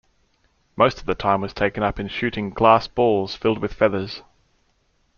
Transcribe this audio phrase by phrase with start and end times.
[0.75, 4.23] Most of the time was taken up in shooting glass balls, filled with feathers.